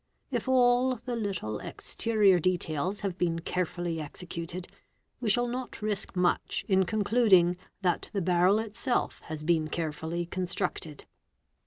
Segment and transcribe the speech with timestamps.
[0.31, 4.67] If all the little exterior details have been_ carefully executed,
[5.19, 11.05] we shall not risk much in concluding that the barrel itself has been carefully constructed.